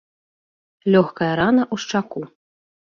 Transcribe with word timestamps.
Лёгкая 0.95 1.31
рана 1.43 1.63
ў 1.73 1.87
шчаку. 1.87 2.21